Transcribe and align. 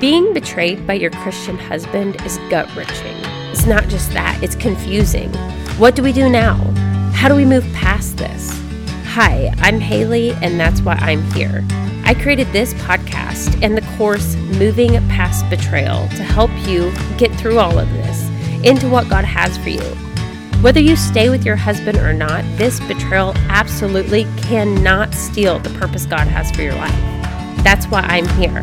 Being 0.00 0.32
betrayed 0.32 0.86
by 0.86 0.94
your 0.94 1.10
Christian 1.10 1.58
husband 1.58 2.24
is 2.24 2.38
gut 2.48 2.74
wrenching. 2.74 3.14
It's 3.52 3.66
not 3.66 3.86
just 3.88 4.10
that, 4.14 4.42
it's 4.42 4.54
confusing. 4.54 5.30
What 5.76 5.94
do 5.94 6.02
we 6.02 6.10
do 6.10 6.30
now? 6.30 6.54
How 7.12 7.28
do 7.28 7.34
we 7.34 7.44
move 7.44 7.70
past 7.74 8.16
this? 8.16 8.50
Hi, 9.08 9.52
I'm 9.58 9.78
Haley, 9.78 10.30
and 10.40 10.58
that's 10.58 10.80
why 10.80 10.94
I'm 10.94 11.20
here. 11.32 11.62
I 12.04 12.14
created 12.14 12.50
this 12.50 12.72
podcast 12.74 13.62
and 13.62 13.76
the 13.76 13.86
course 13.98 14.36
Moving 14.58 14.92
Past 15.10 15.50
Betrayal 15.50 16.08
to 16.08 16.22
help 16.22 16.50
you 16.66 16.90
get 17.18 17.30
through 17.34 17.58
all 17.58 17.78
of 17.78 17.92
this 17.92 18.22
into 18.64 18.88
what 18.88 19.10
God 19.10 19.26
has 19.26 19.58
for 19.58 19.68
you. 19.68 19.84
Whether 20.62 20.80
you 20.80 20.96
stay 20.96 21.28
with 21.28 21.44
your 21.44 21.56
husband 21.56 21.98
or 21.98 22.14
not, 22.14 22.42
this 22.56 22.80
betrayal 22.80 23.34
absolutely 23.50 24.24
cannot 24.38 25.12
steal 25.12 25.58
the 25.58 25.78
purpose 25.78 26.06
God 26.06 26.26
has 26.26 26.50
for 26.52 26.62
your 26.62 26.74
life. 26.76 27.62
That's 27.62 27.84
why 27.88 28.00
I'm 28.00 28.26
here. 28.38 28.62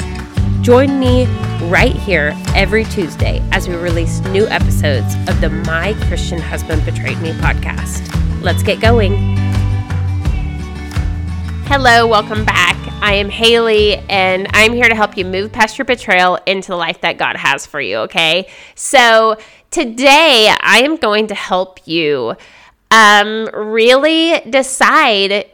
Join 0.67 0.99
me 0.99 1.27
right 1.69 1.95
here 1.95 2.33
every 2.53 2.83
Tuesday 2.83 3.41
as 3.53 3.69
we 3.69 3.75
release 3.75 4.19
new 4.19 4.45
episodes 4.47 5.15
of 5.29 5.39
the 5.39 5.47
My 5.65 5.93
Christian 6.09 6.39
Husband 6.39 6.83
Betrayed 6.83 7.21
Me 7.21 7.31
podcast. 7.31 8.03
Let's 8.43 8.63
get 8.63 8.81
going. 8.81 9.15
Hello, 11.67 12.05
welcome 12.05 12.43
back. 12.43 12.75
I 13.01 13.13
am 13.13 13.29
Haley, 13.29 13.95
and 14.09 14.47
I'm 14.51 14.73
here 14.73 14.89
to 14.89 14.93
help 14.93 15.15
you 15.15 15.23
move 15.23 15.53
past 15.53 15.77
your 15.77 15.85
betrayal 15.85 16.37
into 16.45 16.67
the 16.67 16.75
life 16.75 16.99
that 16.99 17.17
God 17.17 17.37
has 17.37 17.65
for 17.65 17.79
you, 17.79 17.99
okay? 17.99 18.49
So, 18.75 19.37
today 19.71 20.53
I 20.59 20.79
am 20.79 20.97
going 20.97 21.27
to 21.27 21.35
help 21.35 21.87
you 21.87 22.35
um, 22.91 23.47
really 23.53 24.41
decide 24.41 25.49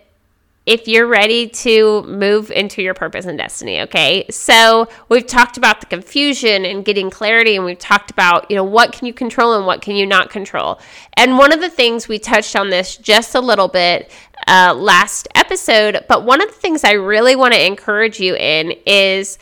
if 0.66 0.88
you're 0.88 1.08
ready 1.08 1.50
to 1.50 2.04
move 2.04 2.50
into 2.50 2.82
your 2.82 2.94
purpose 2.94 3.26
and 3.26 3.38
destiny, 3.38 3.82
okay? 3.82 4.26
So, 4.30 4.88
we've 5.10 5.28
talked 5.28 5.58
about 5.58 5.82
the 5.82 5.88
confusion 5.88 6.66
and 6.66 6.86
getting 6.86 7.10
clarity 7.10 7.56
and 7.56 7.66
we've 7.66 7.80
talked 7.80 8.12
about, 8.12 8.50
you 8.50 8.56
know, 8.56 8.64
what 8.64 8.94
can 8.94 9.06
you 9.06 9.14
control 9.14 9.56
and 9.56 9.66
what 9.66 9.82
can 9.82 9.96
you 9.96 10.06
not 10.06 10.30
control. 10.30 10.80
And 11.16 11.38
one 11.38 11.52
of 11.52 11.60
the 11.60 11.70
things 11.70 12.08
we 12.08 12.18
touched 12.18 12.56
on 12.56 12.70
this 12.70 12.96
just 12.96 13.36
a 13.36 13.42
little 13.42 13.68
bit 13.68 14.10
uh, 14.48 14.74
last 14.74 15.28
episode, 15.36 16.06
but 16.08 16.24
one 16.24 16.42
of 16.42 16.48
the 16.48 16.56
things 16.56 16.84
I 16.84 16.94
really 16.94 17.36
want 17.36 17.54
to 17.54 17.66
encourage 17.66 18.20
you 18.20 18.36
in 18.36 18.74
is 18.86 19.38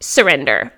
surrender. 0.00 0.72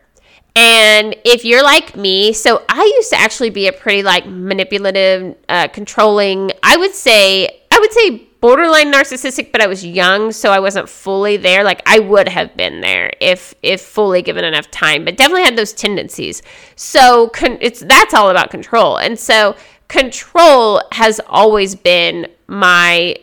And 0.57 1.15
if 1.25 1.45
you're 1.45 1.63
like 1.63 1.97
me, 1.97 2.33
so 2.33 2.65
I 2.69 2.83
used 2.97 3.11
to 3.11 3.17
actually 3.17 3.51
be 3.51 3.69
a 3.69 3.73
pretty 3.73 4.03
like 4.03 4.27
manipulative, 4.27 5.37
uh, 5.51 5.69
controlling, 5.69 6.51
I 6.63 6.79
would 6.79 6.95
say, 6.95 7.63
would 7.87 7.93
say 7.93 8.27
borderline 8.41 8.93
narcissistic 8.93 9.53
but 9.53 9.61
i 9.61 9.67
was 9.67 9.85
young 9.85 10.33
so 10.33 10.51
i 10.51 10.61
wasn't 10.61 10.89
fully 10.89 11.37
there. 11.37 11.65
Like 11.65 11.83
i 11.87 11.99
would 11.99 12.29
have 12.29 12.57
been 12.57 12.81
there 12.81 13.13
if 13.21 13.55
if 13.63 13.81
fully 13.81 14.23
given 14.23 14.45
enough 14.45 14.71
time 14.71 15.05
but 15.05 15.17
definitely 15.17 15.45
had 15.45 15.57
those 15.57 15.73
tendencies. 15.73 16.43
So 16.75 17.29
con- 17.29 17.59
it's 17.61 17.81
that's 17.81 18.15
all 18.15 18.31
about 18.31 18.51
control. 18.51 18.97
And 18.97 19.19
so 19.19 19.57
control 19.89 20.83
has 20.93 21.21
always 21.29 21.75
been 21.75 22.29
my 22.49 23.17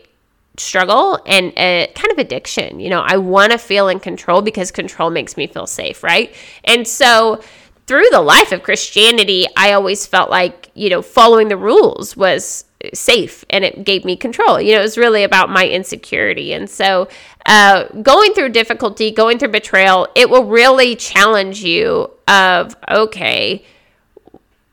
struggle 0.56 1.18
and 1.26 1.52
a 1.56 1.90
kind 1.94 2.12
of 2.12 2.18
addiction. 2.18 2.80
You 2.80 2.90
know 2.90 3.02
i 3.06 3.16
want 3.16 3.52
to 3.52 3.58
feel 3.58 3.88
in 3.88 4.00
control 4.00 4.42
because 4.42 4.70
control 4.70 5.10
makes 5.10 5.36
me 5.36 5.46
feel 5.46 5.66
safe 5.66 6.02
right? 6.02 6.34
And 6.64 6.88
so 6.88 7.40
through 7.86 8.08
the 8.12 8.20
life 8.22 8.50
of 8.50 8.62
christianity 8.62 9.44
i 9.58 9.74
always 9.74 10.06
felt 10.06 10.30
like 10.30 10.70
you 10.72 10.88
know 10.88 11.02
following 11.02 11.48
the 11.48 11.56
rules 11.56 12.16
was 12.16 12.64
safe 12.92 13.44
and 13.50 13.64
it 13.64 13.84
gave 13.84 14.04
me 14.04 14.16
control. 14.16 14.60
You 14.60 14.72
know, 14.72 14.80
it 14.80 14.82
was 14.82 14.98
really 14.98 15.22
about 15.22 15.50
my 15.50 15.66
insecurity. 15.66 16.52
And 16.52 16.68
so, 16.68 17.08
uh, 17.46 17.84
going 18.02 18.34
through 18.34 18.50
difficulty, 18.50 19.10
going 19.10 19.38
through 19.38 19.48
betrayal, 19.48 20.08
it 20.14 20.28
will 20.30 20.44
really 20.44 20.96
challenge 20.96 21.62
you 21.62 22.10
of, 22.26 22.76
okay, 22.90 23.64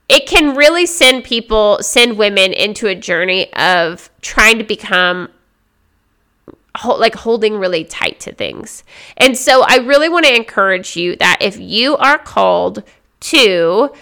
it 0.09 0.27
can 0.27 0.55
really 0.55 0.85
send 0.85 1.23
people, 1.23 1.79
send 1.81 2.17
women 2.17 2.51
into 2.51 2.87
a 2.87 2.95
journey 2.95 3.51
of 3.53 4.09
trying 4.21 4.57
to 4.57 4.63
become 4.63 5.29
like 6.85 7.15
holding 7.15 7.57
really 7.57 7.83
tight 7.83 8.19
to 8.21 8.33
things. 8.33 8.83
And 9.17 9.37
so 9.37 9.63
I 9.65 9.77
really 9.77 10.09
want 10.09 10.25
to 10.25 10.35
encourage 10.35 10.95
you 10.95 11.15
that 11.17 11.37
if 11.41 11.59
you 11.59 11.97
are 11.97 12.17
called 12.17 12.83
to, 13.21 13.93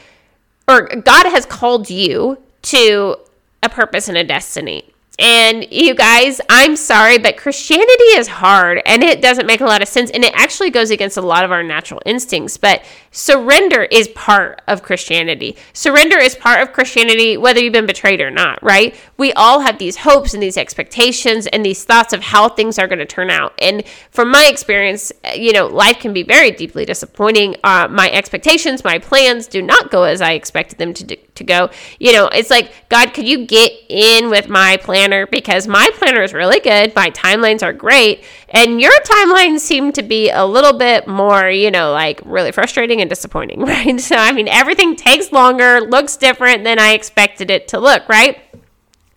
or 0.68 0.88
God 0.88 1.26
has 1.28 1.46
called 1.46 1.90
you 1.90 2.38
to 2.64 3.18
a 3.62 3.70
purpose 3.70 4.08
and 4.08 4.18
a 4.18 4.24
destiny. 4.24 4.94
And 5.20 5.68
you 5.70 5.96
guys, 5.96 6.40
I'm 6.48 6.78
sorry, 6.78 7.18
but 7.18 7.36
Christianity 7.36 8.04
is 8.16 8.30
hard 8.30 8.82
and 8.86 9.04
it 9.04 9.22
doesn't 9.22 9.46
make 9.46 9.60
a 9.60 9.66
lot 9.66 9.82
of 9.82 9.90
sense. 9.90 10.10
And 10.12 10.24
it 10.24 10.34
actually 10.34 10.70
goes 10.70 10.92
against 10.92 11.18
a 11.18 11.22
lot 11.22 11.44
of 11.44 11.52
our 11.52 11.62
natural 11.62 12.02
instincts. 12.06 12.56
But 12.56 12.86
surrender 13.12 13.84
is 13.84 14.08
part 14.10 14.62
of 14.68 14.82
Christianity. 14.82 15.58
Surrender 15.74 16.18
is 16.18 16.36
part 16.36 16.62
of 16.62 16.72
Christianity, 16.72 17.36
whether 17.36 17.60
you've 17.60 17.74
been 17.74 17.86
betrayed 17.86 18.22
or 18.22 18.32
not, 18.32 18.64
right? 18.64 18.96
We 19.18 19.34
all 19.34 19.60
have 19.60 19.78
these 19.78 19.98
hopes 19.98 20.34
and 20.34 20.42
these 20.42 20.56
expectations 20.56 21.48
and 21.48 21.66
these 21.66 21.84
thoughts 21.84 22.14
of 22.14 22.22
how 22.22 22.48
things 22.48 22.80
are 22.80 22.88
going 22.88 23.00
to 23.00 23.06
turn 23.06 23.30
out. 23.30 23.54
And 23.60 23.84
from 24.12 24.32
my 24.32 24.48
experience, 24.48 25.12
you 25.36 25.52
know, 25.52 25.68
life 25.68 26.00
can 26.00 26.14
be 26.14 26.24
very 26.24 26.52
deeply 26.52 26.86
disappointing. 26.86 27.58
Uh, 27.62 27.90
my 27.92 28.10
expectations, 28.12 28.86
my 28.86 29.00
plans 29.00 29.48
do 29.48 29.62
not 29.62 29.92
go 29.92 30.04
as 30.04 30.22
I 30.22 30.32
expected 30.32 30.78
them 30.78 30.94
to, 30.94 31.04
do, 31.04 31.16
to 31.36 31.44
go. 31.44 31.72
You 32.00 32.14
know, 32.14 32.28
it's 32.28 32.50
like, 32.50 32.72
God, 32.88 33.14
could 33.14 33.28
you 33.28 33.46
get 33.46 33.74
in 33.90 34.30
with 34.30 34.48
my 34.48 34.78
plan? 34.78 35.09
Planner 35.10 35.28
because 35.28 35.68
my 35.68 35.90
planner 35.96 36.22
is 36.22 36.34
really 36.34 36.60
good. 36.60 36.96
My 36.96 37.10
timelines 37.12 37.64
are 37.64 37.74
great. 37.74 38.24
And 38.50 38.80
your 38.80 38.92
timelines 39.02 39.60
seem 39.60 39.92
to 39.94 40.04
be 40.04 40.30
a 40.30 40.46
little 40.46 40.78
bit 40.78 41.08
more, 41.08 41.50
you 41.50 41.72
know, 41.72 41.92
like 41.92 42.22
really 42.26 42.52
frustrating 42.52 43.02
and 43.02 43.10
disappointing, 43.10 43.62
right? 43.66 44.00
So, 44.00 44.16
I 44.16 44.32
mean, 44.32 44.48
everything 44.48 44.96
takes 44.96 45.32
longer, 45.32 45.82
looks 45.82 46.18
different 46.18 46.64
than 46.64 46.80
I 46.80 46.94
expected 46.94 47.50
it 47.50 47.68
to 47.70 47.80
look, 47.80 48.08
right? 48.08 48.40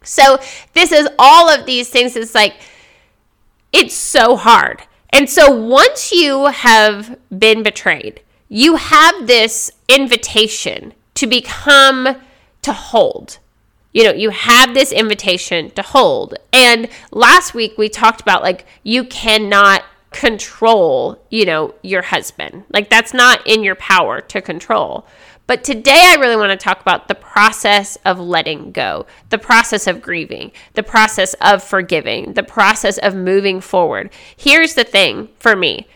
So, 0.03 0.39
this 0.73 0.91
is 0.93 1.09
all 1.19 1.49
of 1.49 1.67
these 1.67 1.89
things. 1.89 2.17
It's 2.17 2.35
like, 2.35 2.55
it's 3.73 3.95
so 3.95 4.37
hard. 4.37 4.83
And 5.11 5.29
so, 5.29 5.51
once 5.51 6.11
you 6.11 6.47
have 6.47 7.19
been 7.37 7.63
betrayed, 7.63 8.23
you 8.49 8.77
have 8.77 9.27
this 9.27 9.71
invitation 9.89 10.95
to 11.15 11.27
become, 11.27 12.17
to 12.63 12.73
hold 12.73 13.39
you 13.93 14.05
know, 14.05 14.13
you 14.13 14.31
have 14.31 14.75
this 14.75 14.93
invitation 14.93 15.71
to 15.73 15.83
hold. 15.83 16.35
And 16.53 16.89
last 17.11 17.55
week 17.55 17.77
we 17.77 17.89
talked 17.89 18.21
about 18.21 18.43
like 18.43 18.67
you 18.83 19.05
cannot 19.05 19.85
control, 20.11 21.23
you 21.31 21.45
know, 21.45 21.75
your 21.83 22.03
husband. 22.03 22.65
Like 22.73 22.91
that's 22.91 23.15
not 23.15 23.47
in 23.47 23.63
your 23.63 23.75
power 23.75 24.21
to 24.21 24.41
control. 24.41 25.07
But 25.47 25.65
today 25.65 26.13
I 26.13 26.21
really 26.21 26.37
want 26.37 26.59
to 26.59 26.63
talk 26.63 26.81
about 26.81 27.09
the 27.09 27.15
process 27.15 27.97
of 28.05 28.19
letting 28.19 28.73
go, 28.73 29.07
the 29.31 29.39
process 29.39 29.87
of 29.87 30.01
grieving, 30.01 30.53
the 30.75 30.83
process 30.83 31.35
of 31.35 31.63
forgiving, 31.63 32.35
the 32.35 32.43
process 32.43 32.97
of 32.99 33.15
moving 33.15 33.61
forward. 33.61 34.11
Here's 34.37 34.75
the 34.75 34.85
thing 34.85 35.29
for 35.39 35.57
me 35.57 35.89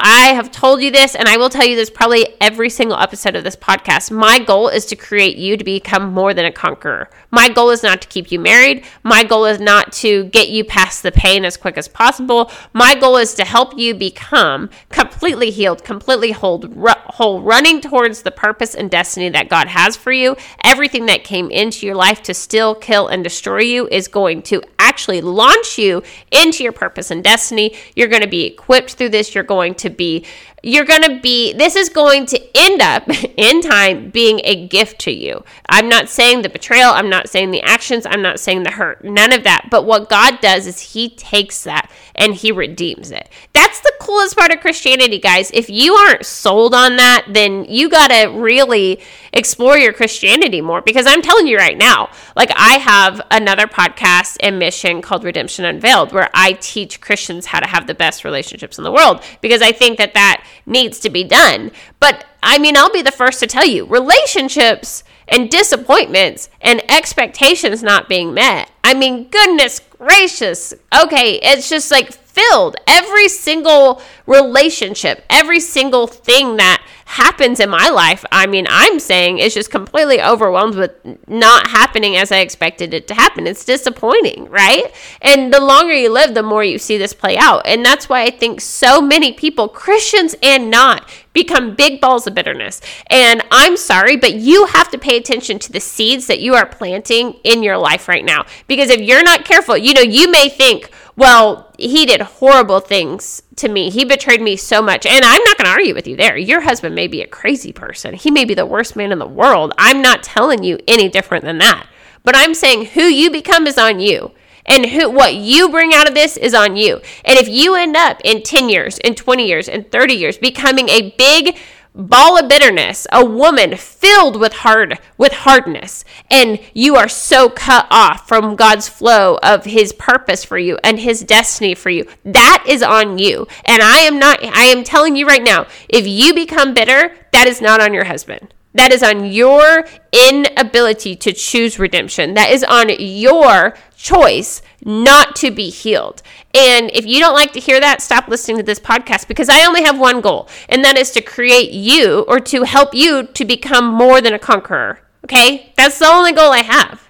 I 0.00 0.32
have 0.34 0.52
told 0.52 0.80
you 0.80 0.92
this, 0.92 1.16
and 1.16 1.28
I 1.28 1.36
will 1.38 1.48
tell 1.48 1.66
you 1.66 1.74
this 1.74 1.90
probably 1.90 2.36
every 2.40 2.70
single 2.70 2.96
episode 2.96 3.34
of 3.34 3.42
this 3.42 3.56
podcast. 3.56 4.12
My 4.12 4.38
goal 4.38 4.68
is 4.68 4.86
to 4.86 4.96
create 4.96 5.36
you 5.36 5.56
to 5.56 5.64
become 5.64 6.12
more 6.12 6.32
than 6.32 6.44
a 6.44 6.52
conqueror. 6.52 7.10
My 7.32 7.48
goal 7.48 7.70
is 7.70 7.82
not 7.82 8.00
to 8.02 8.08
keep 8.08 8.30
you 8.30 8.38
married. 8.38 8.84
My 9.02 9.24
goal 9.24 9.44
is 9.44 9.58
not 9.58 9.92
to 9.94 10.26
get 10.26 10.50
you 10.50 10.62
past 10.62 11.02
the 11.02 11.10
pain 11.10 11.44
as 11.44 11.56
quick 11.56 11.76
as 11.76 11.88
possible. 11.88 12.48
My 12.72 12.94
goal 12.94 13.16
is 13.16 13.34
to 13.34 13.44
help 13.44 13.76
you 13.76 13.92
become 13.92 14.70
completely 14.88 15.50
healed, 15.50 15.82
completely 15.82 16.30
whole, 16.30 16.58
whole, 17.08 17.42
running 17.42 17.80
towards 17.80 18.22
the 18.22 18.30
purpose 18.30 18.74
and 18.74 18.90
destiny 18.90 19.28
that 19.30 19.48
God 19.48 19.68
has 19.68 19.96
for 19.96 20.12
you. 20.12 20.36
Everything 20.64 21.06
that 21.06 21.24
came 21.24 21.50
into 21.50 21.86
your 21.86 21.94
life 21.94 22.22
to 22.22 22.34
still 22.34 22.74
kill 22.74 23.08
and 23.08 23.24
destroy 23.24 23.60
you 23.60 23.88
is 23.88 24.08
going 24.08 24.42
to 24.42 24.62
actually 24.78 25.20
launch 25.20 25.78
you 25.78 26.02
into 26.30 26.62
your 26.62 26.72
purpose 26.72 27.10
and 27.10 27.24
destiny. 27.24 27.74
You're 27.96 28.08
going 28.08 28.22
to 28.22 28.28
be 28.28 28.44
equipped 28.44 28.94
through 28.94 29.10
this. 29.10 29.34
You're 29.34 29.44
going 29.44 29.74
to 29.76 29.90
be 29.90 30.26
you're 30.62 30.84
going 30.84 31.02
to 31.02 31.20
be, 31.20 31.52
this 31.52 31.76
is 31.76 31.88
going 31.88 32.26
to 32.26 32.56
end 32.56 32.82
up 32.82 33.08
in 33.36 33.60
time 33.60 34.10
being 34.10 34.40
a 34.44 34.66
gift 34.66 35.00
to 35.02 35.12
you. 35.12 35.44
I'm 35.68 35.88
not 35.88 36.08
saying 36.08 36.42
the 36.42 36.48
betrayal, 36.48 36.90
I'm 36.90 37.08
not 37.08 37.28
saying 37.28 37.50
the 37.50 37.62
actions, 37.62 38.06
I'm 38.06 38.22
not 38.22 38.40
saying 38.40 38.64
the 38.64 38.72
hurt, 38.72 39.04
none 39.04 39.32
of 39.32 39.44
that. 39.44 39.68
But 39.70 39.86
what 39.86 40.08
God 40.08 40.40
does 40.40 40.66
is 40.66 40.80
He 40.80 41.10
takes 41.10 41.64
that 41.64 41.90
and 42.14 42.34
He 42.34 42.52
redeems 42.52 43.10
it. 43.10 43.28
That's 43.52 43.80
the 43.80 43.92
coolest 44.00 44.36
part 44.36 44.52
of 44.52 44.60
Christianity, 44.60 45.18
guys. 45.18 45.50
If 45.52 45.70
you 45.70 45.94
aren't 45.94 46.26
sold 46.26 46.74
on 46.74 46.96
that, 46.98 47.26
then 47.28 47.64
you 47.64 47.88
got 47.88 48.08
to 48.08 48.26
really 48.28 49.00
explore 49.32 49.78
your 49.78 49.92
Christianity 49.92 50.60
more 50.60 50.82
because 50.82 51.06
I'm 51.06 51.22
telling 51.22 51.46
you 51.46 51.56
right 51.56 51.76
now, 51.76 52.10
like 52.36 52.50
I 52.54 52.78
have 52.78 53.20
another 53.30 53.66
podcast 53.66 54.36
and 54.40 54.58
mission 54.58 55.02
called 55.02 55.24
Redemption 55.24 55.64
Unveiled 55.64 56.12
where 56.12 56.30
I 56.34 56.52
teach 56.52 57.00
Christians 57.00 57.46
how 57.46 57.60
to 57.60 57.66
have 57.66 57.86
the 57.86 57.94
best 57.94 58.24
relationships 58.24 58.78
in 58.78 58.84
the 58.84 58.92
world 58.92 59.22
because 59.40 59.62
I 59.62 59.72
think 59.72 59.98
that 59.98 60.14
that 60.14 60.44
needs 60.66 61.00
to 61.00 61.10
be 61.10 61.24
done. 61.24 61.70
But 62.00 62.24
I 62.42 62.58
mean, 62.58 62.76
I'll 62.76 62.92
be 62.92 63.02
the 63.02 63.10
first 63.10 63.40
to 63.40 63.46
tell 63.46 63.66
you 63.66 63.86
relationships 63.86 65.04
and 65.28 65.50
disappointments 65.50 66.48
and 66.60 66.82
expectations 66.90 67.82
not 67.82 68.08
being 68.08 68.32
met. 68.32 68.70
I 68.82 68.94
mean, 68.94 69.28
goodness 69.28 69.80
gracious. 69.98 70.72
Okay, 71.04 71.38
it's 71.42 71.68
just 71.68 71.90
like 71.90 72.12
filled. 72.12 72.76
Every 72.86 73.28
single 73.28 74.00
relationship, 74.26 75.24
every 75.28 75.60
single 75.60 76.06
thing 76.06 76.56
that 76.56 76.77
happens 77.08 77.58
in 77.58 77.70
my 77.70 77.88
life, 77.88 78.22
I 78.30 78.46
mean, 78.46 78.66
I'm 78.68 79.00
saying 79.00 79.38
it's 79.38 79.54
just 79.54 79.70
completely 79.70 80.20
overwhelmed 80.20 80.74
with 80.74 80.92
not 81.26 81.68
happening 81.68 82.16
as 82.16 82.30
I 82.30 82.40
expected 82.40 82.92
it 82.92 83.08
to 83.08 83.14
happen. 83.14 83.46
It's 83.46 83.64
disappointing, 83.64 84.48
right? 84.50 84.94
And 85.22 85.52
the 85.52 85.60
longer 85.60 85.94
you 85.94 86.12
live, 86.12 86.34
the 86.34 86.42
more 86.42 86.62
you 86.62 86.78
see 86.78 86.98
this 86.98 87.14
play 87.14 87.38
out. 87.38 87.66
And 87.66 87.82
that's 87.82 88.10
why 88.10 88.24
I 88.24 88.30
think 88.30 88.60
so 88.60 89.00
many 89.00 89.32
people, 89.32 89.70
Christians 89.70 90.34
and 90.42 90.70
not, 90.70 91.08
become 91.32 91.74
big 91.74 92.00
balls 92.00 92.26
of 92.26 92.34
bitterness. 92.34 92.82
And 93.06 93.42
I'm 93.50 93.78
sorry, 93.78 94.16
but 94.16 94.34
you 94.34 94.66
have 94.66 94.90
to 94.90 94.98
pay 94.98 95.16
attention 95.16 95.58
to 95.60 95.72
the 95.72 95.80
seeds 95.80 96.26
that 96.26 96.40
you 96.40 96.54
are 96.56 96.66
planting 96.66 97.34
in 97.42 97.62
your 97.62 97.78
life 97.78 98.06
right 98.06 98.24
now. 98.24 98.44
Because 98.66 98.90
if 98.90 99.00
you're 99.00 99.22
not 99.22 99.46
careful, 99.46 99.78
you 99.78 99.94
know, 99.94 100.02
you 100.02 100.30
may 100.30 100.50
think, 100.50 100.90
well, 101.18 101.72
he 101.76 102.06
did 102.06 102.20
horrible 102.20 102.78
things 102.78 103.42
to 103.56 103.68
me. 103.68 103.90
He 103.90 104.04
betrayed 104.04 104.40
me 104.40 104.54
so 104.54 104.80
much. 104.80 105.04
And 105.04 105.24
I'm 105.24 105.42
not 105.42 105.58
going 105.58 105.64
to 105.64 105.72
argue 105.72 105.92
with 105.92 106.06
you 106.06 106.14
there. 106.14 106.36
Your 106.36 106.60
husband 106.60 106.94
may 106.94 107.08
be 107.08 107.22
a 107.22 107.26
crazy 107.26 107.72
person. 107.72 108.14
He 108.14 108.30
may 108.30 108.44
be 108.44 108.54
the 108.54 108.64
worst 108.64 108.94
man 108.94 109.10
in 109.10 109.18
the 109.18 109.26
world. 109.26 109.72
I'm 109.78 110.00
not 110.00 110.22
telling 110.22 110.62
you 110.62 110.78
any 110.86 111.08
different 111.08 111.44
than 111.44 111.58
that. 111.58 111.88
But 112.22 112.36
I'm 112.36 112.54
saying 112.54 112.86
who 112.86 113.02
you 113.02 113.32
become 113.32 113.66
is 113.66 113.76
on 113.76 113.98
you. 113.98 114.30
And 114.64 114.86
who 114.86 115.10
what 115.10 115.34
you 115.34 115.68
bring 115.70 115.92
out 115.92 116.06
of 116.06 116.14
this 116.14 116.36
is 116.36 116.54
on 116.54 116.76
you. 116.76 117.00
And 117.24 117.36
if 117.36 117.48
you 117.48 117.74
end 117.74 117.96
up 117.96 118.20
in 118.22 118.44
10 118.44 118.68
years, 118.68 118.98
in 118.98 119.16
20 119.16 119.44
years, 119.44 119.66
in 119.66 119.84
30 119.84 120.14
years 120.14 120.38
becoming 120.38 120.88
a 120.88 121.12
big 121.18 121.58
ball 121.98 122.38
of 122.38 122.48
bitterness, 122.48 123.06
a 123.12 123.24
woman 123.24 123.76
filled 123.76 124.40
with 124.40 124.52
hard 124.52 124.98
with 125.18 125.32
hardness, 125.32 126.04
and 126.30 126.60
you 126.72 126.96
are 126.96 127.08
so 127.08 127.50
cut 127.50 127.86
off 127.90 128.26
from 128.26 128.56
God's 128.56 128.88
flow 128.88 129.38
of 129.42 129.64
his 129.64 129.92
purpose 129.92 130.44
for 130.44 130.56
you 130.56 130.78
and 130.84 131.00
his 131.00 131.22
destiny 131.22 131.74
for 131.74 131.90
you. 131.90 132.06
That 132.24 132.64
is 132.66 132.82
on 132.82 133.18
you. 133.18 133.46
And 133.64 133.82
I 133.82 133.98
am 133.98 134.18
not 134.18 134.42
I 134.42 134.64
am 134.64 134.84
telling 134.84 135.16
you 135.16 135.26
right 135.26 135.42
now, 135.42 135.66
if 135.88 136.06
you 136.06 136.32
become 136.32 136.72
bitter, 136.72 137.14
that 137.32 137.48
is 137.48 137.60
not 137.60 137.80
on 137.80 137.92
your 137.92 138.04
husband. 138.04 138.54
That 138.78 138.92
is 138.92 139.02
on 139.02 139.24
your 139.24 139.84
inability 140.12 141.16
to 141.16 141.32
choose 141.32 141.80
redemption. 141.80 142.34
That 142.34 142.52
is 142.52 142.62
on 142.62 142.90
your 143.00 143.76
choice 143.96 144.62
not 144.84 145.34
to 145.36 145.50
be 145.50 145.68
healed. 145.68 146.22
And 146.54 146.88
if 146.94 147.04
you 147.04 147.18
don't 147.18 147.34
like 147.34 147.52
to 147.54 147.60
hear 147.60 147.80
that, 147.80 148.00
stop 148.00 148.28
listening 148.28 148.58
to 148.58 148.62
this 148.62 148.78
podcast 148.78 149.26
because 149.26 149.48
I 149.48 149.66
only 149.66 149.82
have 149.82 149.98
one 149.98 150.20
goal, 150.20 150.48
and 150.68 150.84
that 150.84 150.96
is 150.96 151.10
to 151.10 151.20
create 151.20 151.72
you 151.72 152.20
or 152.28 152.38
to 152.38 152.62
help 152.62 152.94
you 152.94 153.24
to 153.24 153.44
become 153.44 153.84
more 153.84 154.20
than 154.20 154.32
a 154.32 154.38
conqueror. 154.38 155.00
Okay? 155.24 155.72
That's 155.76 155.98
the 155.98 156.06
only 156.06 156.30
goal 156.30 156.52
I 156.52 156.62
have. 156.62 157.02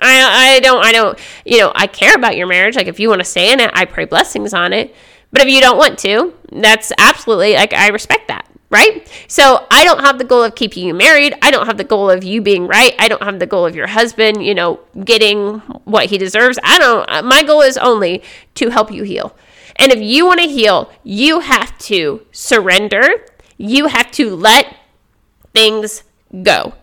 I, 0.00 0.56
I 0.56 0.58
don't, 0.58 0.84
I 0.84 0.90
don't, 0.90 1.16
you 1.44 1.58
know, 1.58 1.70
I 1.72 1.86
care 1.86 2.16
about 2.16 2.36
your 2.36 2.48
marriage. 2.48 2.74
Like, 2.74 2.88
if 2.88 2.98
you 2.98 3.08
want 3.08 3.20
to 3.20 3.24
stay 3.24 3.52
in 3.52 3.60
it, 3.60 3.70
I 3.74 3.84
pray 3.84 4.06
blessings 4.06 4.52
on 4.52 4.72
it. 4.72 4.92
But 5.30 5.42
if 5.42 5.48
you 5.48 5.60
don't 5.60 5.78
want 5.78 6.00
to, 6.00 6.34
that's 6.50 6.90
absolutely, 6.98 7.54
like, 7.54 7.72
I 7.72 7.90
respect 7.90 8.26
that 8.26 8.51
right? 8.72 9.06
So 9.28 9.66
I 9.70 9.84
don't 9.84 10.00
have 10.00 10.18
the 10.18 10.24
goal 10.24 10.42
of 10.42 10.56
keeping 10.56 10.84
you 10.84 10.94
married. 10.94 11.34
I 11.42 11.52
don't 11.52 11.66
have 11.66 11.76
the 11.76 11.84
goal 11.84 12.10
of 12.10 12.24
you 12.24 12.40
being 12.40 12.66
right. 12.66 12.94
I 12.98 13.06
don't 13.06 13.22
have 13.22 13.38
the 13.38 13.46
goal 13.46 13.66
of 13.66 13.76
your 13.76 13.86
husband, 13.86 14.44
you 14.44 14.54
know, 14.54 14.80
getting 15.04 15.58
what 15.84 16.06
he 16.06 16.18
deserves. 16.18 16.58
I 16.64 16.78
don't, 16.78 17.26
my 17.26 17.42
goal 17.42 17.60
is 17.60 17.76
only 17.76 18.22
to 18.54 18.70
help 18.70 18.90
you 18.90 19.02
heal. 19.02 19.36
And 19.76 19.92
if 19.92 20.00
you 20.00 20.26
want 20.26 20.40
to 20.40 20.48
heal, 20.48 20.90
you 21.04 21.40
have 21.40 21.76
to 21.80 22.26
surrender. 22.32 23.26
You 23.58 23.86
have 23.86 24.10
to 24.12 24.34
let 24.34 24.74
things 25.52 26.02
go. 26.42 26.74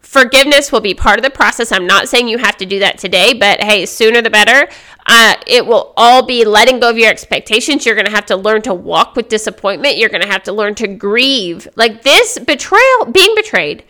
Forgiveness 0.00 0.72
will 0.72 0.80
be 0.80 0.92
part 0.92 1.18
of 1.18 1.22
the 1.22 1.30
process. 1.30 1.72
I'm 1.72 1.86
not 1.86 2.08
saying 2.08 2.28
you 2.28 2.38
have 2.38 2.56
to 2.58 2.66
do 2.66 2.80
that 2.80 2.98
today, 2.98 3.32
but 3.32 3.62
hey, 3.62 3.86
sooner 3.86 4.20
the 4.20 4.30
better. 4.30 4.68
Uh, 5.12 5.34
it 5.48 5.66
will 5.66 5.92
all 5.96 6.24
be 6.24 6.44
letting 6.44 6.78
go 6.78 6.88
of 6.88 6.96
your 6.96 7.10
expectations. 7.10 7.84
You're 7.84 7.96
going 7.96 8.06
to 8.06 8.12
have 8.12 8.26
to 8.26 8.36
learn 8.36 8.62
to 8.62 8.72
walk 8.72 9.16
with 9.16 9.28
disappointment. 9.28 9.96
You're 9.96 10.08
going 10.08 10.22
to 10.22 10.28
have 10.28 10.44
to 10.44 10.52
learn 10.52 10.76
to 10.76 10.86
grieve. 10.86 11.66
Like 11.74 12.02
this 12.02 12.38
betrayal, 12.38 13.06
being 13.06 13.34
betrayed 13.34 13.82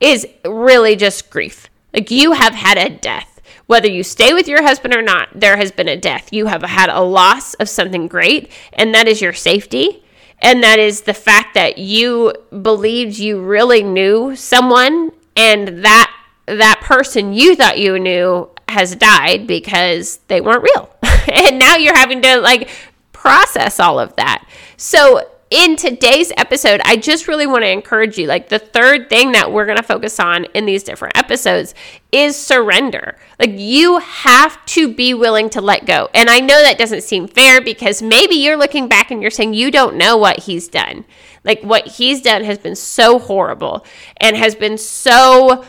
is 0.00 0.24
really 0.44 0.94
just 0.94 1.30
grief. 1.30 1.68
Like 1.92 2.12
you 2.12 2.30
have 2.30 2.54
had 2.54 2.78
a 2.78 2.90
death. 2.90 3.40
Whether 3.66 3.88
you 3.88 4.04
stay 4.04 4.32
with 4.32 4.46
your 4.46 4.62
husband 4.62 4.94
or 4.94 5.02
not, 5.02 5.28
there 5.34 5.56
has 5.56 5.72
been 5.72 5.88
a 5.88 5.96
death. 5.96 6.32
You 6.32 6.46
have 6.46 6.62
had 6.62 6.90
a 6.90 7.00
loss 7.00 7.54
of 7.54 7.68
something 7.68 8.06
great, 8.06 8.52
and 8.72 8.94
that 8.94 9.08
is 9.08 9.20
your 9.20 9.32
safety. 9.32 10.04
And 10.40 10.62
that 10.62 10.78
is 10.78 11.00
the 11.00 11.12
fact 11.12 11.54
that 11.54 11.78
you 11.78 12.32
believed 12.62 13.18
you 13.18 13.42
really 13.42 13.82
knew 13.82 14.36
someone 14.36 15.10
and 15.34 15.84
that 15.84 16.14
that 16.46 16.80
person 16.82 17.32
you 17.32 17.56
thought 17.56 17.78
you 17.78 17.98
knew 17.98 18.48
has 18.68 18.94
died 18.96 19.46
because 19.46 20.18
they 20.28 20.40
weren't 20.40 20.62
real. 20.62 20.94
and 21.32 21.58
now 21.58 21.76
you're 21.76 21.96
having 21.96 22.22
to 22.22 22.40
like 22.40 22.68
process 23.12 23.80
all 23.80 23.98
of 23.98 24.14
that. 24.16 24.46
So 24.76 25.28
in 25.50 25.76
today's 25.76 26.30
episode, 26.36 26.80
I 26.84 26.96
just 26.96 27.26
really 27.26 27.46
want 27.46 27.64
to 27.64 27.70
encourage 27.70 28.18
you. 28.18 28.26
Like, 28.26 28.50
the 28.50 28.58
third 28.58 29.08
thing 29.08 29.32
that 29.32 29.50
we're 29.50 29.64
going 29.64 29.78
to 29.78 29.82
focus 29.82 30.20
on 30.20 30.44
in 30.52 30.66
these 30.66 30.82
different 30.82 31.16
episodes 31.16 31.74
is 32.12 32.36
surrender. 32.36 33.16
Like, 33.40 33.52
you 33.54 33.98
have 33.98 34.62
to 34.66 34.92
be 34.92 35.14
willing 35.14 35.48
to 35.50 35.62
let 35.62 35.86
go. 35.86 36.10
And 36.12 36.28
I 36.28 36.40
know 36.40 36.62
that 36.62 36.76
doesn't 36.76 37.02
seem 37.02 37.28
fair 37.28 37.62
because 37.62 38.02
maybe 38.02 38.34
you're 38.34 38.58
looking 38.58 38.88
back 38.88 39.10
and 39.10 39.22
you're 39.22 39.30
saying 39.30 39.54
you 39.54 39.70
don't 39.70 39.96
know 39.96 40.18
what 40.18 40.40
he's 40.40 40.68
done. 40.68 41.06
Like 41.44 41.62
what 41.62 41.86
he's 41.86 42.20
done 42.20 42.44
has 42.44 42.58
been 42.58 42.76
so 42.76 43.18
horrible 43.18 43.86
and 44.18 44.36
has 44.36 44.54
been 44.54 44.76
so 44.76 45.64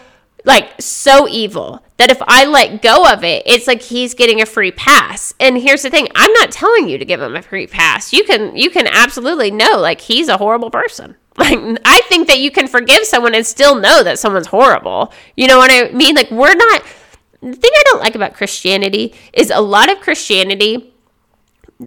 like 0.46 0.70
so 0.80 1.28
evil 1.28 1.84
that 1.98 2.12
if 2.12 2.22
I 2.28 2.46
let 2.46 2.82
go 2.82 3.12
of 3.12 3.24
it, 3.24 3.44
it's 3.46 3.68
like 3.68 3.82
he's 3.82 4.14
getting 4.14 4.42
a 4.42 4.46
free 4.46 4.72
pass. 4.72 5.34
And 5.40 5.58
here's 5.58 5.82
the 5.82 5.90
thing, 5.90 6.08
I'm 6.16 6.32
not 6.34 6.52
telling 6.52 6.88
you 6.88 6.98
to 6.98 7.06
give 7.06 7.22
him 7.22 7.36
a 7.36 7.42
free 7.42 7.68
pass. 7.68 8.14
You 8.14 8.24
can 8.24 8.56
you 8.56 8.70
can 8.70 8.88
absolutely 8.88 9.52
know 9.52 9.78
like 9.78 10.02
he's 10.02 10.28
a 10.30 10.38
horrible 10.38 10.72
person. 10.72 11.16
Like 11.40 11.58
I 11.86 12.02
think 12.10 12.28
that 12.28 12.40
you 12.40 12.52
can 12.52 12.68
forgive 12.68 13.06
someone 13.06 13.34
and 13.34 13.46
still 13.46 13.76
know 13.76 14.04
that 14.04 14.20
someone's 14.20 14.48
horrible. 14.48 15.14
You 15.38 15.48
know 15.48 15.58
what 15.58 15.72
I 15.72 15.90
mean? 15.92 16.14
Like 16.14 16.30
we're 16.32 16.54
not 16.54 16.84
the 17.42 17.54
thing 17.54 17.72
I 17.74 17.84
don't 17.86 18.02
like 18.02 18.16
about 18.16 18.34
Christianity 18.34 19.16
is 19.32 19.50
a 19.50 19.62
lot 19.62 19.90
of 19.90 20.02
Christianity 20.02 20.94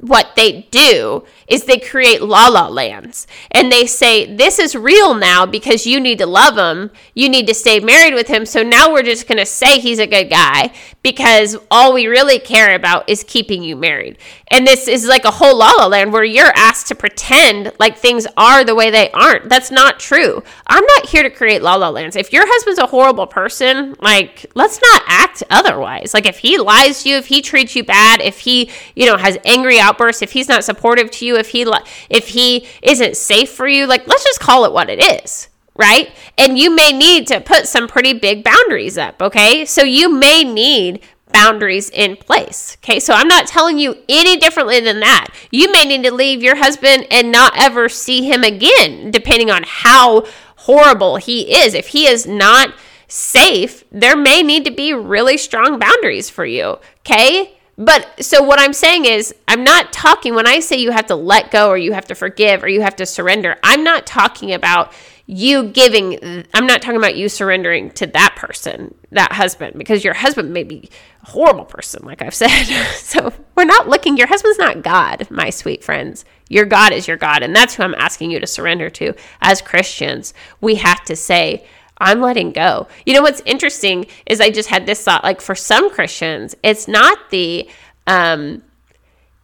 what 0.00 0.36
they 0.36 0.66
do 0.70 1.22
is 1.46 1.64
they 1.64 1.78
create 1.78 2.22
la 2.22 2.48
la 2.48 2.66
lands. 2.68 3.26
And 3.50 3.70
they 3.70 3.86
say 3.86 4.34
this 4.34 4.58
is 4.58 4.74
real 4.74 5.12
now 5.12 5.44
because 5.44 5.86
you 5.86 6.00
need 6.00 6.16
to 6.18 6.26
love 6.26 6.56
him. 6.56 6.90
You 7.12 7.28
need 7.28 7.46
to 7.48 7.54
stay 7.54 7.78
married 7.78 8.14
with 8.14 8.28
him. 8.28 8.46
So 8.46 8.62
now 8.62 8.90
we're 8.90 9.02
just 9.02 9.28
going 9.28 9.36
to 9.38 9.44
say 9.44 9.78
he's 9.78 9.98
a 9.98 10.06
good 10.06 10.30
guy 10.30 10.72
because 11.02 11.58
all 11.70 11.92
we 11.92 12.06
really 12.06 12.38
care 12.38 12.74
about 12.74 13.06
is 13.06 13.22
keeping 13.22 13.62
you 13.62 13.76
married. 13.76 14.16
And 14.48 14.66
this 14.66 14.88
is 14.88 15.06
like 15.06 15.26
a 15.26 15.30
whole 15.30 15.58
la 15.58 15.72
la 15.72 15.86
land 15.88 16.10
where 16.14 16.24
you're 16.24 16.56
asked 16.56 16.88
to 16.88 16.94
pretend 16.94 17.72
like 17.78 17.98
things 17.98 18.26
are 18.38 18.64
the 18.64 18.74
way 18.74 18.88
they 18.88 19.10
aren't. 19.10 19.50
That's 19.50 19.70
not 19.70 20.00
true. 20.00 20.42
I'm 20.68 20.84
not 20.86 21.10
here 21.10 21.22
to 21.22 21.30
create 21.30 21.60
la 21.60 21.74
la 21.74 21.90
lands. 21.90 22.16
If 22.16 22.32
your 22.32 22.44
husband's 22.46 22.78
a 22.78 22.86
horrible 22.86 23.26
person 23.26 23.94
like 24.00 24.46
let's 24.54 24.80
not 24.80 25.02
act 25.06 25.42
otherwise. 25.50 26.14
Like 26.14 26.24
if 26.24 26.38
he 26.38 26.56
lies 26.56 27.02
to 27.02 27.10
you 27.10 27.16
if 27.16 27.26
he 27.26 27.42
treats 27.42 27.76
you 27.76 27.84
bad 27.84 28.22
if 28.22 28.38
he 28.40 28.70
you 28.94 29.04
know 29.04 29.18
has 29.18 29.36
angry 29.44 29.81
outbursts, 29.82 30.22
if 30.22 30.32
he's 30.32 30.48
not 30.48 30.64
supportive 30.64 31.10
to 31.10 31.26
you, 31.26 31.36
if 31.36 31.50
he 31.50 31.66
if 32.08 32.28
he 32.28 32.66
isn't 32.82 33.16
safe 33.16 33.50
for 33.50 33.68
you, 33.68 33.86
like 33.86 34.06
let's 34.06 34.24
just 34.24 34.40
call 34.40 34.64
it 34.64 34.72
what 34.72 34.88
it 34.88 35.22
is, 35.22 35.48
right? 35.76 36.10
And 36.38 36.58
you 36.58 36.74
may 36.74 36.92
need 36.92 37.26
to 37.26 37.40
put 37.40 37.68
some 37.68 37.88
pretty 37.88 38.14
big 38.14 38.42
boundaries 38.42 38.96
up, 38.96 39.20
okay? 39.20 39.64
So 39.66 39.82
you 39.82 40.10
may 40.12 40.44
need 40.44 41.02
boundaries 41.32 41.90
in 41.90 42.16
place. 42.16 42.76
Okay, 42.82 43.00
so 43.00 43.14
I'm 43.14 43.28
not 43.28 43.46
telling 43.46 43.78
you 43.78 43.96
any 44.08 44.36
differently 44.36 44.80
than 44.80 45.00
that. 45.00 45.28
You 45.50 45.72
may 45.72 45.84
need 45.84 46.04
to 46.04 46.14
leave 46.14 46.42
your 46.42 46.56
husband 46.56 47.06
and 47.10 47.32
not 47.32 47.54
ever 47.56 47.88
see 47.88 48.24
him 48.30 48.44
again, 48.44 49.10
depending 49.10 49.50
on 49.50 49.64
how 49.66 50.26
horrible 50.56 51.16
he 51.16 51.52
is. 51.54 51.74
If 51.74 51.88
he 51.88 52.06
is 52.06 52.26
not 52.26 52.74
safe, 53.08 53.84
there 53.90 54.16
may 54.16 54.42
need 54.42 54.64
to 54.64 54.70
be 54.70 54.94
really 54.94 55.36
strong 55.36 55.78
boundaries 55.78 56.30
for 56.30 56.44
you. 56.44 56.78
Okay, 57.00 57.56
but 57.78 58.22
so 58.22 58.42
what 58.42 58.60
I'm 58.60 58.72
saying 58.72 59.06
is, 59.06 59.34
I'm 59.48 59.64
not 59.64 59.92
talking 59.92 60.34
when 60.34 60.46
I 60.46 60.60
say 60.60 60.76
you 60.76 60.90
have 60.90 61.06
to 61.06 61.16
let 61.16 61.50
go 61.50 61.68
or 61.68 61.78
you 61.78 61.92
have 61.92 62.06
to 62.06 62.14
forgive 62.14 62.62
or 62.62 62.68
you 62.68 62.82
have 62.82 62.96
to 62.96 63.06
surrender. 63.06 63.56
I'm 63.62 63.82
not 63.82 64.06
talking 64.06 64.52
about 64.52 64.92
you 65.26 65.64
giving, 65.68 66.44
I'm 66.52 66.66
not 66.66 66.82
talking 66.82 66.98
about 66.98 67.16
you 67.16 67.28
surrendering 67.28 67.90
to 67.92 68.06
that 68.08 68.34
person, 68.36 68.94
that 69.12 69.32
husband, 69.32 69.78
because 69.78 70.04
your 70.04 70.14
husband 70.14 70.52
may 70.52 70.64
be 70.64 70.90
a 71.22 71.30
horrible 71.30 71.64
person, 71.64 72.04
like 72.04 72.20
I've 72.20 72.34
said. 72.34 72.64
so 72.96 73.32
we're 73.54 73.64
not 73.64 73.88
looking, 73.88 74.16
your 74.16 74.26
husband's 74.26 74.58
not 74.58 74.82
God, 74.82 75.30
my 75.30 75.48
sweet 75.48 75.82
friends. 75.82 76.24
Your 76.48 76.66
God 76.66 76.92
is 76.92 77.08
your 77.08 77.16
God. 77.16 77.42
And 77.42 77.56
that's 77.56 77.74
who 77.74 77.82
I'm 77.82 77.94
asking 77.94 78.30
you 78.30 78.40
to 78.40 78.46
surrender 78.46 78.90
to. 78.90 79.14
As 79.40 79.62
Christians, 79.62 80.34
we 80.60 80.74
have 80.74 81.02
to 81.04 81.16
say, 81.16 81.66
I'm 82.02 82.20
letting 82.20 82.52
go. 82.52 82.88
You 83.06 83.14
know 83.14 83.22
what's 83.22 83.40
interesting 83.46 84.06
is 84.26 84.40
I 84.40 84.50
just 84.50 84.68
had 84.68 84.86
this 84.86 85.02
thought 85.02 85.24
like 85.24 85.40
for 85.40 85.54
some 85.54 85.88
Christians, 85.88 86.54
it's 86.62 86.88
not 86.88 87.30
the 87.30 87.70
um 88.06 88.62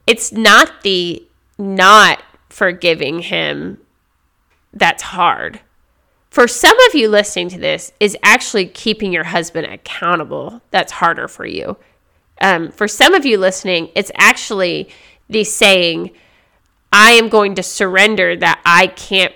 it's 0.07 0.33
not 0.33 0.83
the 0.83 1.25
not 1.57 2.23
forgiving 2.49 3.21
him 3.21 3.79
that's 4.73 5.03
hard. 5.03 5.61
For 6.31 6.47
some 6.47 6.79
of 6.87 6.95
you 6.95 7.09
listening 7.09 7.49
to 7.51 7.59
this 7.59 7.93
is 8.01 8.17
actually 8.23 8.67
keeping 8.67 9.13
your 9.13 9.25
husband 9.25 9.67
accountable 9.67 10.61
that's 10.71 10.93
harder 10.93 11.29
for 11.29 11.47
you. 11.47 11.77
Um, 12.41 12.71
for 12.71 12.87
some 12.87 13.15
of 13.15 13.25
you 13.25 13.39
listening, 13.39 13.91
it's 13.95 14.13
actually 14.15 14.89
the 15.29 15.45
saying, 15.45 16.11
I 16.93 17.13
am 17.13 17.29
going 17.29 17.55
to 17.57 17.63
surrender 17.63 18.37
that 18.37 18.61
I 18.65 18.89
can't 18.89 19.35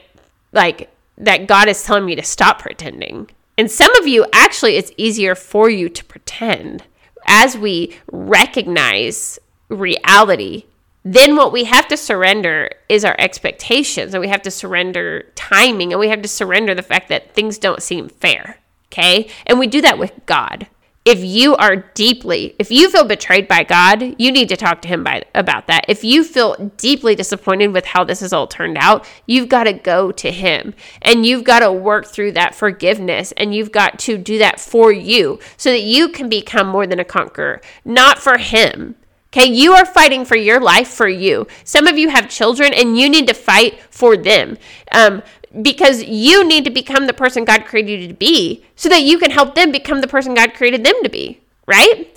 like 0.52 0.91
that 1.19 1.47
God 1.47 1.69
is 1.69 1.83
telling 1.83 2.04
me 2.04 2.14
to 2.16 2.23
stop 2.23 2.61
pretending. 2.61 3.31
And 3.59 3.71
some 3.71 3.95
of 3.97 4.07
you, 4.07 4.26
actually, 4.33 4.76
it's 4.76 4.92
easier 4.97 5.35
for 5.35 5.69
you 5.69 5.88
to 5.88 6.04
pretend. 6.04 6.85
As 7.26 7.57
we 7.57 7.97
recognize 8.11 9.38
reality, 9.69 10.64
then 11.04 11.37
what 11.37 11.52
we 11.52 11.64
have 11.64 11.88
to 11.88 11.97
surrender 11.97 12.71
is 12.88 13.04
our 13.04 13.16
expectations, 13.19 14.14
and 14.14 14.21
we 14.21 14.28
have 14.28 14.42
to 14.42 14.50
surrender 14.50 15.26
timing, 15.35 15.92
and 15.92 16.00
we 16.00 16.09
have 16.09 16.23
to 16.23 16.28
surrender 16.28 16.75
the 16.75 16.83
fact 16.83 17.09
that 17.09 17.35
things 17.35 17.59
don't 17.59 17.83
seem 17.83 18.09
fair. 18.09 18.59
Okay. 18.87 19.31
And 19.47 19.59
we 19.59 19.66
do 19.66 19.81
that 19.81 19.99
with 19.99 20.12
God 20.26 20.66
if 21.04 21.25
you 21.25 21.56
are 21.56 21.76
deeply, 21.94 22.54
if 22.61 22.71
you 22.71 22.88
feel 22.88 23.04
betrayed 23.04 23.49
by 23.49 23.64
God, 23.64 24.14
you 24.18 24.30
need 24.30 24.49
to 24.50 24.56
talk 24.56 24.82
to 24.82 24.88
Him 24.88 25.02
by, 25.02 25.25
about 25.35 25.66
that. 25.66 25.85
If 25.88 26.04
you 26.04 26.23
feel 26.23 26.73
deeply 26.76 27.16
disappointed 27.16 27.68
with 27.68 27.87
how 27.87 28.04
this 28.04 28.21
has 28.21 28.32
all 28.32 28.47
turned 28.47 28.78
out, 28.78 29.04
you've 29.26 29.49
got 29.49 29.64
to 29.64 29.73
go 29.73 30.12
to 30.12 30.30
Him 30.30 30.75
and 31.00 31.26
you've 31.26 31.44
got 31.44 31.61
to 31.61 31.73
work 31.73 32.06
through 32.06 32.32
that 32.32 32.54
forgiveness 32.54 33.32
and 33.37 33.52
you've 33.52 33.73
got 33.73 33.99
to 34.00 34.16
do 34.16 34.38
that 34.38 34.61
for 34.61 34.92
you 34.92 35.40
so 35.56 35.71
that 35.71 35.82
you 35.82 36.09
can 36.09 36.28
become 36.28 36.68
more 36.68 36.87
than 36.87 37.00
a 37.00 37.04
conqueror, 37.04 37.61
not 37.85 38.18
for 38.18 38.38
Him. 38.38 38.94
Okay, 39.35 39.49
you 39.49 39.73
are 39.73 39.87
fighting 39.87 40.26
for 40.26 40.37
your 40.37 40.61
life 40.61 40.88
for 40.88 41.09
you. 41.09 41.47
Some 41.64 41.87
of 41.87 41.97
you 41.97 42.11
have 42.11 42.28
children 42.28 42.75
and 42.75 42.99
you 42.99 43.09
need 43.09 43.26
to 43.28 43.35
fight 43.35 43.80
for 43.90 44.14
them. 44.14 44.59
Um, 44.92 45.23
because 45.61 46.02
you 46.04 46.47
need 46.47 46.64
to 46.64 46.71
become 46.71 47.06
the 47.06 47.12
person 47.12 47.44
God 47.44 47.66
created 47.66 48.00
you 48.00 48.09
to 48.09 48.14
be 48.14 48.64
so 48.76 48.88
that 48.88 49.02
you 49.02 49.18
can 49.18 49.30
help 49.30 49.54
them 49.54 49.71
become 49.71 50.00
the 50.00 50.09
person 50.09 50.35
God 50.35 50.54
created 50.54 50.85
them 50.85 50.94
to 51.02 51.11
be, 51.11 51.40
right? 51.66 52.09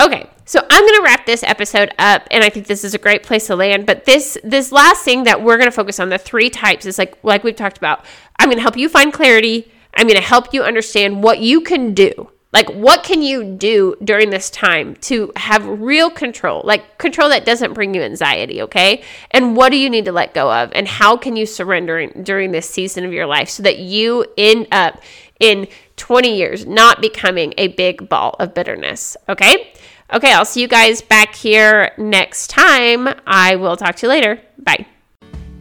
Okay, 0.00 0.28
so 0.44 0.60
I'm 0.70 0.82
going 0.82 0.94
to 0.94 1.02
wrap 1.02 1.26
this 1.26 1.42
episode 1.42 1.92
up 1.98 2.26
and 2.30 2.44
I 2.44 2.50
think 2.50 2.66
this 2.66 2.84
is 2.84 2.94
a 2.94 2.98
great 2.98 3.22
place 3.22 3.46
to 3.48 3.56
land, 3.56 3.84
but 3.86 4.04
this 4.04 4.38
this 4.44 4.70
last 4.70 5.04
thing 5.04 5.24
that 5.24 5.42
we're 5.42 5.56
going 5.56 5.68
to 5.70 5.74
focus 5.74 5.98
on 5.98 6.08
the 6.08 6.18
three 6.18 6.50
types 6.50 6.86
is 6.86 6.98
like 6.98 7.18
like 7.22 7.42
we've 7.44 7.56
talked 7.56 7.78
about. 7.78 8.04
I'm 8.38 8.48
going 8.48 8.58
to 8.58 8.62
help 8.62 8.76
you 8.76 8.88
find 8.88 9.12
clarity. 9.12 9.70
I'm 9.94 10.06
going 10.06 10.20
to 10.20 10.26
help 10.26 10.54
you 10.54 10.62
understand 10.62 11.22
what 11.22 11.40
you 11.40 11.60
can 11.60 11.94
do 11.94 12.30
like, 12.52 12.68
what 12.70 13.04
can 13.04 13.22
you 13.22 13.44
do 13.44 13.94
during 14.02 14.30
this 14.30 14.48
time 14.48 14.96
to 15.02 15.32
have 15.36 15.66
real 15.66 16.08
control? 16.08 16.62
Like, 16.64 16.96
control 16.96 17.28
that 17.28 17.44
doesn't 17.44 17.74
bring 17.74 17.94
you 17.94 18.02
anxiety, 18.02 18.62
okay? 18.62 19.02
And 19.30 19.54
what 19.54 19.70
do 19.70 19.76
you 19.76 19.90
need 19.90 20.06
to 20.06 20.12
let 20.12 20.32
go 20.32 20.50
of? 20.50 20.72
And 20.72 20.88
how 20.88 21.16
can 21.16 21.36
you 21.36 21.44
surrender 21.44 22.06
during 22.06 22.52
this 22.52 22.68
season 22.68 23.04
of 23.04 23.12
your 23.12 23.26
life 23.26 23.50
so 23.50 23.62
that 23.64 23.78
you 23.78 24.24
end 24.38 24.66
up 24.72 25.02
in 25.40 25.68
20 25.96 26.36
years 26.36 26.66
not 26.66 27.02
becoming 27.02 27.52
a 27.58 27.68
big 27.68 28.08
ball 28.08 28.34
of 28.38 28.54
bitterness, 28.54 29.16
okay? 29.28 29.72
Okay, 30.10 30.32
I'll 30.32 30.46
see 30.46 30.62
you 30.62 30.68
guys 30.68 31.02
back 31.02 31.34
here 31.34 31.92
next 31.98 32.48
time. 32.48 33.08
I 33.26 33.56
will 33.56 33.76
talk 33.76 33.96
to 33.96 34.06
you 34.06 34.08
later. 34.08 34.40
Bye. 34.58 34.86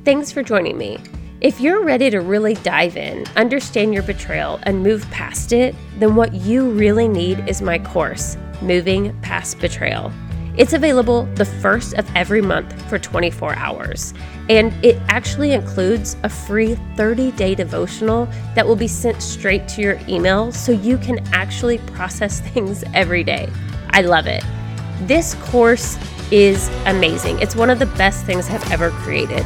Thanks 0.05 0.31
for 0.31 0.41
joining 0.41 0.77
me. 0.77 0.99
If 1.39 1.61
you're 1.61 1.83
ready 1.83 2.09
to 2.09 2.19
really 2.19 2.55
dive 2.55 2.97
in, 2.97 3.23
understand 3.35 3.93
your 3.93 4.01
betrayal, 4.01 4.59
and 4.63 4.81
move 4.81 5.07
past 5.11 5.53
it, 5.53 5.75
then 5.99 6.15
what 6.15 6.33
you 6.33 6.71
really 6.71 7.07
need 7.07 7.47
is 7.47 7.61
my 7.61 7.77
course, 7.77 8.35
Moving 8.59 9.15
Past 9.21 9.59
Betrayal. 9.59 10.11
It's 10.57 10.73
available 10.73 11.25
the 11.35 11.45
first 11.45 11.93
of 11.93 12.09
every 12.15 12.41
month 12.41 12.81
for 12.89 12.97
24 12.97 13.53
hours, 13.53 14.15
and 14.49 14.73
it 14.83 14.99
actually 15.09 15.51
includes 15.51 16.17
a 16.23 16.29
free 16.29 16.73
30 16.95 17.29
day 17.33 17.53
devotional 17.53 18.25
that 18.55 18.65
will 18.65 18.75
be 18.75 18.87
sent 18.87 19.21
straight 19.21 19.67
to 19.67 19.81
your 19.83 19.99
email 20.09 20.51
so 20.51 20.71
you 20.71 20.97
can 20.97 21.19
actually 21.33 21.77
process 21.77 22.39
things 22.49 22.83
every 22.95 23.23
day. 23.23 23.47
I 23.91 24.01
love 24.01 24.25
it. 24.25 24.43
This 25.01 25.35
course 25.35 25.99
is 26.31 26.67
amazing. 26.87 27.39
It's 27.41 27.55
one 27.55 27.69
of 27.69 27.77
the 27.77 27.85
best 27.85 28.25
things 28.25 28.49
I've 28.49 28.71
ever 28.71 28.89
created. 28.89 29.45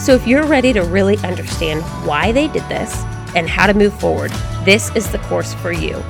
So, 0.00 0.14
if 0.14 0.26
you're 0.26 0.46
ready 0.46 0.72
to 0.72 0.82
really 0.82 1.18
understand 1.18 1.82
why 2.06 2.32
they 2.32 2.48
did 2.48 2.66
this 2.70 2.96
and 3.36 3.46
how 3.46 3.66
to 3.66 3.74
move 3.74 3.92
forward, 4.00 4.30
this 4.64 4.90
is 4.96 5.12
the 5.12 5.18
course 5.18 5.52
for 5.54 5.72
you. 5.72 6.02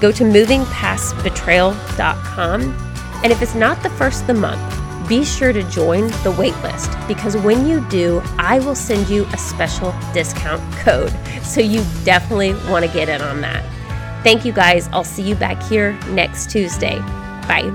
Go 0.00 0.12
to 0.12 0.24
movingpastbetrayal.com. 0.24 2.60
And 3.24 3.32
if 3.32 3.40
it's 3.40 3.54
not 3.54 3.82
the 3.82 3.88
first 3.90 4.22
of 4.22 4.26
the 4.26 4.34
month, 4.34 4.60
be 5.08 5.24
sure 5.24 5.54
to 5.54 5.62
join 5.70 6.08
the 6.08 6.32
waitlist 6.32 7.08
because 7.08 7.38
when 7.38 7.66
you 7.66 7.80
do, 7.88 8.20
I 8.38 8.58
will 8.58 8.74
send 8.74 9.08
you 9.08 9.24
a 9.32 9.38
special 9.38 9.94
discount 10.12 10.60
code. 10.76 11.14
So, 11.42 11.62
you 11.62 11.82
definitely 12.04 12.52
want 12.70 12.84
to 12.84 12.92
get 12.92 13.08
in 13.08 13.22
on 13.22 13.40
that. 13.40 13.64
Thank 14.22 14.44
you 14.44 14.52
guys. 14.52 14.90
I'll 14.92 15.04
see 15.04 15.22
you 15.22 15.36
back 15.36 15.62
here 15.62 15.98
next 16.10 16.50
Tuesday. 16.50 16.98
Bye. 17.48 17.72